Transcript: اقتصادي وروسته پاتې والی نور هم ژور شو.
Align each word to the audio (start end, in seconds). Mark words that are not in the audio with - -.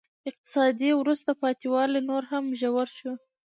اقتصادي 0.29 0.89
وروسته 0.95 1.31
پاتې 1.41 1.67
والی 1.73 1.99
نور 2.09 2.23
هم 2.31 2.45
ژور 2.61 2.87
شو. 2.97 3.13